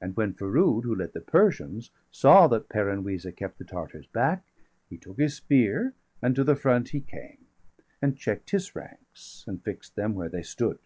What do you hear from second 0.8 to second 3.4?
who led the Persians, saw That Peran Wisa